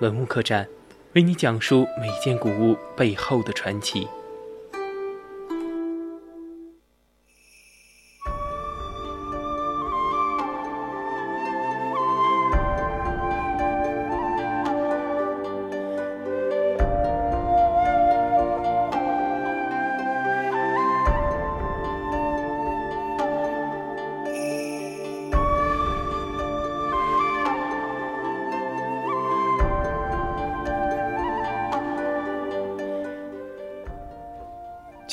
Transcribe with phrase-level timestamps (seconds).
[0.00, 0.66] 文物客栈，
[1.14, 4.08] 为你讲述每件古物背后的传奇。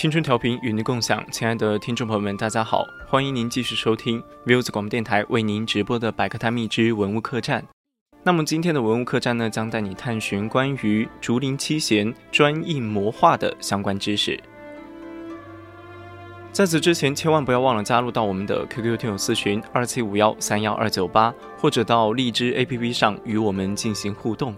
[0.01, 7.63] 青春调频与您共享，亲爱的听众朋友们，大家好，欢迎您继续收听 Views 广播电台为您直播的百科探秘之文物客栈。
[8.23, 14.41] 那么今天的文物客栈呢，将带你探寻关于竹林七贤砖印魔画的相关知识。
[16.51, 24.55] 在此之前，千万不要忘了加入到我们的 QQ 听友私群二七五幺三幺二九八，或者到荔枝 APP 上与我们进行互动。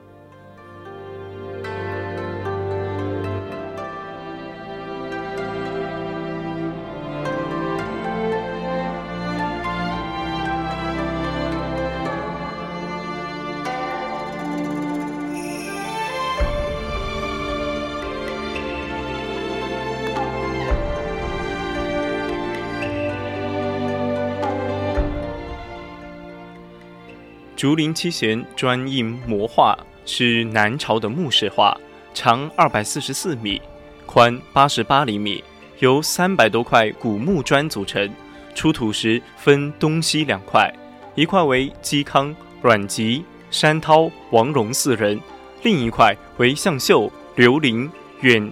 [27.63, 29.73] 竹林七贤砖印摹画
[30.05, 31.79] 是南朝的墓室画，
[32.13, 33.61] 长二百四十四米，
[34.05, 35.41] 宽八十八厘米，
[35.79, 38.13] 由三百多块古木砖组成。
[38.53, 40.69] 出土时分东西两块，
[41.15, 45.17] 一块为嵇康、阮籍、山涛、王戎四人，
[45.61, 48.51] 另一块为向秀、刘伶、阮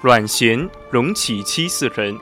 [0.00, 2.16] 阮咸、荣启期四人。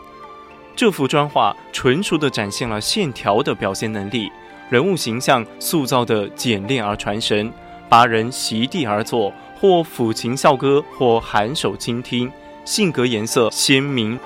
[0.74, 4.30] 这幅砖画纯熟地展现了线条的表现能力。
[4.70, 7.52] 人物形象塑造的简练而传神，
[7.88, 12.32] 八人席地而坐，或抚琴笑歌，或含首倾听，
[12.64, 14.18] 性格颜色鲜明。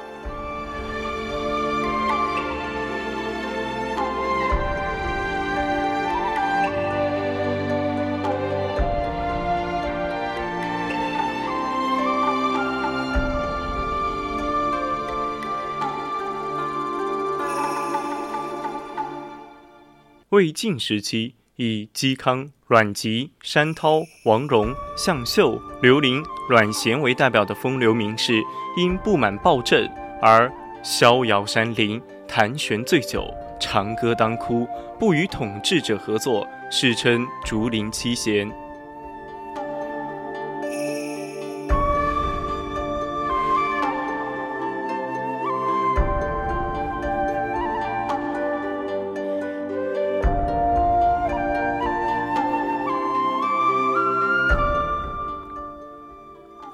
[20.36, 28.42] 魏晋时期，以嵇康、阮籍、山涛、王戎、向秀、刘伶、阮咸为代表的风流名士，
[28.76, 29.88] 因不满暴政
[30.20, 30.52] 而
[30.82, 31.98] 逍遥山林，
[32.28, 38.46] 弹弦醉酒，长歌当哭，不与统治者合作，世称竹林七贤。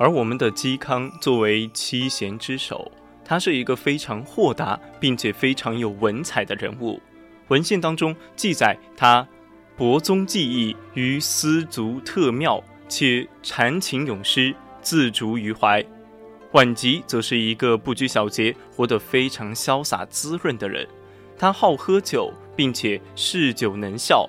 [0.02, 2.90] 而我们的嵇康作为七贤之首，
[3.24, 7.00] 他是一个非常豁达并且非常有文采的人物。
[7.46, 9.24] 文献当中记载，他
[9.76, 15.80] 博宗技艺于丝足特妙，且弹琴咏诗，自足于怀。
[16.50, 20.84] 阮籍则是一个不拘小节、活得非常潇洒滋润的人。
[21.38, 24.28] 他好喝酒，并且嗜酒能笑，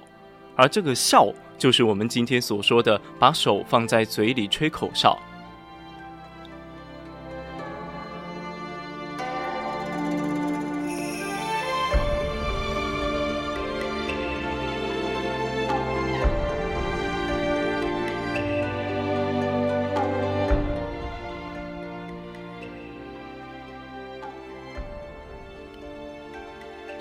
[0.56, 5.17] 而这个笑，就是我们今天所说的把手放在嘴里吹口哨。《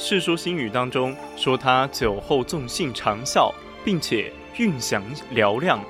[0.05, 3.53] 世说新语》当中说他酒后纵性长啸，
[3.85, 5.01] 并且韵响
[5.33, 5.81] 嘹亮，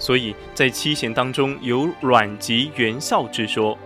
[0.00, 3.78] 所以在七贤当中有阮籍元孝之说。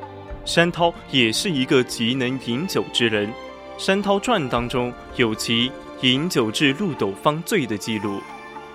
[0.47, 3.29] 山涛也是一个极能饮酒之人，
[3.77, 5.71] 《山涛传》当中有其
[6.01, 8.19] 饮酒至鹿斗方醉的记录。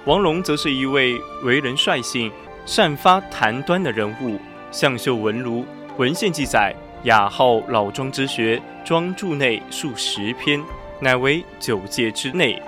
[0.05, 2.31] 王戎则是一位为人率性、
[2.67, 4.39] 善发谈端的人物。
[4.69, 5.65] 向秀文儒，
[5.97, 6.75] 文献记载
[7.05, 10.61] 雅好老庄之学，庄注内数十篇。
[11.03, 12.61] 乃为九界之内，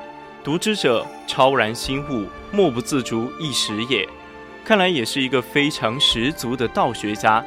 [0.43, 4.09] 读之者超然心悟，莫不自足一时也。
[4.65, 7.45] 看来也是一个非常十足的道学家。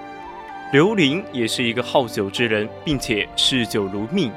[0.72, 4.32] 刘伶也是一个好酒之人，并且嗜酒如命。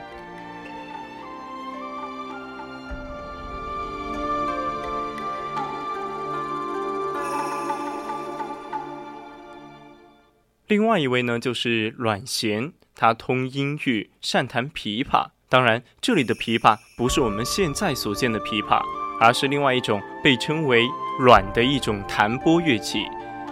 [10.66, 15.30] 另外一位呢，就是阮咸，他通音域，善弹琵琶。
[15.52, 18.84] 当然，这里的琵琶不是我们现在所见的琵琶，
[19.20, 20.88] 而是另外一种被称为
[21.20, 23.04] 阮的一种弹拨乐器。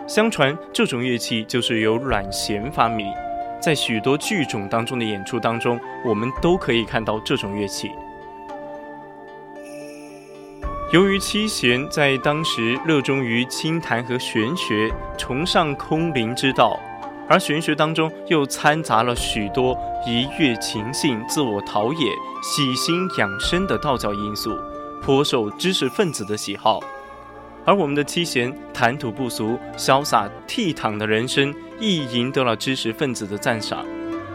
[0.08, 3.12] 相传这种乐器就是由阮咸发明，
[3.60, 7.90] 在许多剧种当中的演出当中，我们都可以看到这种乐器。
[10.94, 16.80] 由于七贤在当时热衷于清谈和玄学，崇尚空灵之道。
[17.30, 22.00] 而玄学当中又掺杂了许多一悦情性、自我陶冶、
[22.42, 24.58] 喜心养生的道教因素，
[25.02, 26.80] 颇受知识分子的喜好。
[27.66, 33.86] 而我们的七贤谈吐不俗、潇洒倜傥的人生，亦赢得了知识分子的赞赏。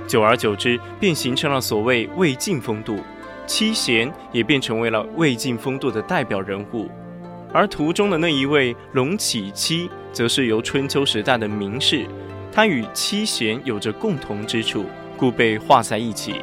[0.06, 2.98] 久而久之，便形成了所谓魏晋风度，
[3.46, 6.90] 七贤也便成为了魏晋风度的代表人物。
[7.54, 12.06] 而图中的那一位龙启七，则是由春秋时代的名士。
[12.52, 14.84] 它与七贤有着共同之处，
[15.16, 16.37] 故被画在一起。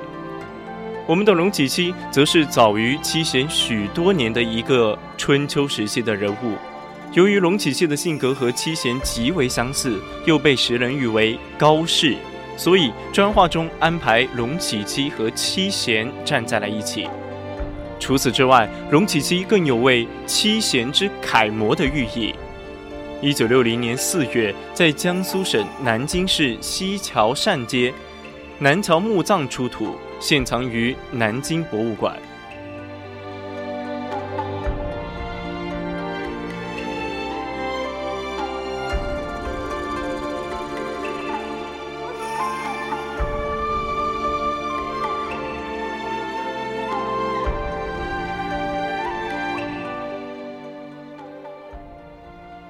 [1.06, 6.56] 我们的龙起七则是早于七贤许多年的一个春秋时期的人物。
[7.14, 12.16] 由于龙起七的性格和七贤极为相似，又被时人誉为高士，
[12.56, 17.08] 所以专画中安排龙起七和七贤站在了一起。
[18.00, 22.34] 除此之外，龙起七更有为七贤之楷模的寓意。
[23.22, 27.94] 一九六零年四月，在江苏省南京市西桥善街
[28.60, 32.18] 南桥墓葬出土，现藏于南京博物馆。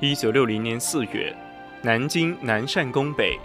[0.02, 1.36] 一九六零年四月，
[1.82, 3.38] 南京南善宫北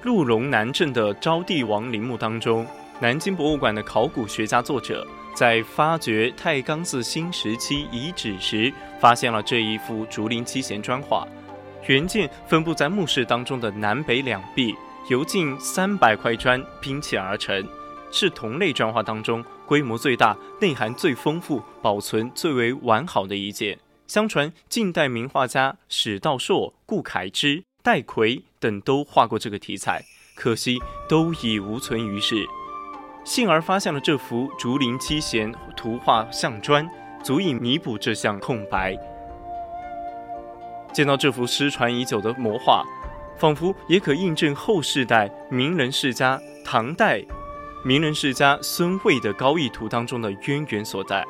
[0.00, 2.66] 鹿龙南镇的昭帝王陵墓当中，
[2.98, 5.06] 南京博物馆的考古学家作者
[5.36, 11.28] 在发掘太钢寺新时期遗址时，发现了这一幅竹林七贤砖画。
[11.86, 14.74] 原件分布在墓室当中的南北两壁，
[15.10, 17.68] 由近三百块砖拼砌而成，
[18.10, 23.78] 是同类砖画当中规模最大、内涵最丰富、保存最为完好的一件。
[24.12, 30.04] 相传，近代名画家史道硕、顾恺之、戴逵等都画过这个题材，
[30.34, 30.78] 可惜
[31.08, 32.44] 都已无存于世。
[33.24, 36.86] 幸而发现了这幅竹林七贤图画像砖，
[37.24, 38.94] 足以弥补这项空白。
[40.92, 42.84] 见到这幅失传已久的魔画，
[43.38, 47.24] 仿佛也可印证后世代名人世家唐代
[47.82, 51.24] 名人世家孙卫的高逸图当中的渊源所在。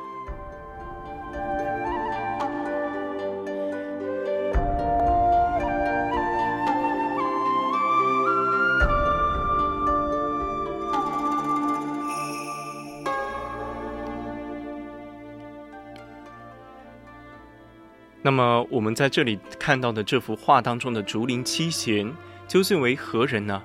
[18.25, 22.09] 那么我们在这里看到的这幅画当中的竹林七贤，
[22.47, 23.61] 究竟为何人呢？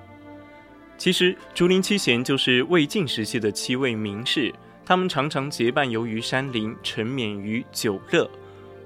[0.99, 4.53] 其实竹林七贤就是魏晋时期的七位名士，
[4.85, 8.29] 他们常常结伴游于山林，沉湎于酒乐。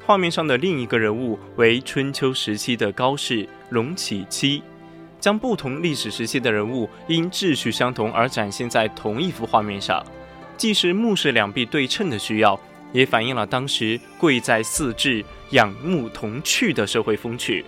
[0.05, 4.62] 画面上的另一个人物为春秋时期的高士龙起七，
[5.19, 10.05] 将不同历史时期的人物因秩序相同而展现在同一幅画面上，
[10.59, 12.61] 既是目视两壁对称的需要。
[12.93, 17.65] 也反映了当时贵在四志、仰慕童趣的社会风趣。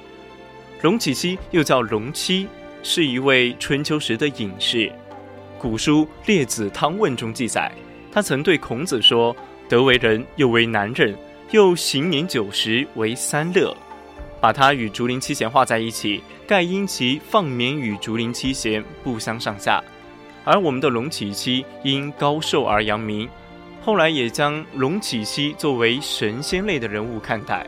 [0.82, 2.46] 龙起七又叫龙七，
[2.82, 4.92] 是一位春秋时的隐士。
[5.58, 7.72] 古书《列子汤问》中记载，
[8.12, 9.34] 他曾对孔子说
[9.66, 11.16] ：“德为人，又为男人，
[11.52, 13.74] 又行年九十，为三乐。”
[14.42, 19.82] 把他与竹林七贤画在一起，盖因其放绵与竹林七贤不相上下。
[20.44, 23.26] 而我们的龙起七因高寿而扬名。
[23.84, 27.66] 后来也将龙启熙作为神仙类的人物看待。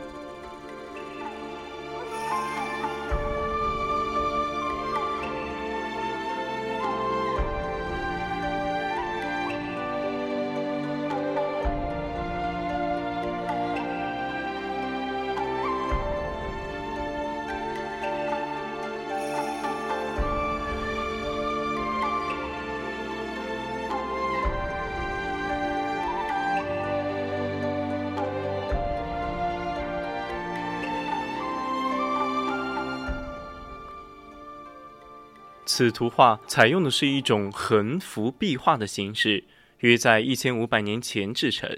[35.67, 39.43] 此图画采用的是一种横幅壁画的形式，
[39.81, 41.77] 约在一千五百年前制成，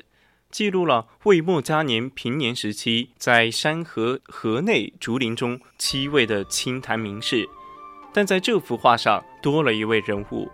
[0.51, 7.49] 记录了魏末嘉年平年时期在山河河内竹林中七位的清谈名士。
[8.13, 10.47] 但在这幅画上多了一位人物，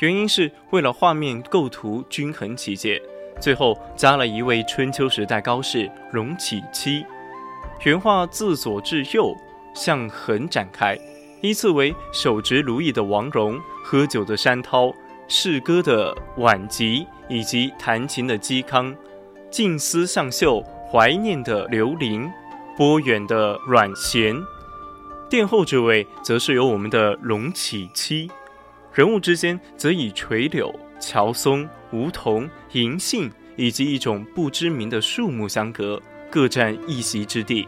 [0.00, 3.00] 原因是为了画面构图均衡起见，
[3.40, 7.06] 最后加了一位春秋时代高士龙起期。
[7.84, 9.32] 原画自左至右
[9.72, 10.98] 向横展开，
[11.42, 14.94] 依次为手执如意的王戎、喝酒的山涛、
[15.26, 18.94] 试歌的婉吉以及弹琴的嵇康，
[19.50, 22.30] 静思向秀、怀念的刘伶、
[22.76, 24.40] 波远的阮咸。
[25.28, 28.30] 殿后这位则是由我们的龙起期，
[28.92, 37.66] 人物之间则以垂柳、乔松、梧桐、银杏以及一种不知名的树木相隔，各占一席之地。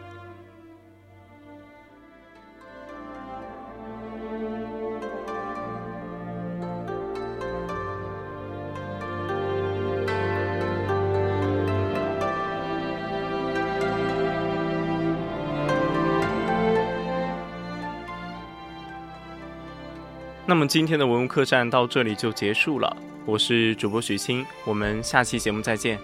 [20.55, 22.95] 那么今天的文物客栈到这里就结束了，
[23.25, 25.99] 我是主播许清，我们下期节目再见。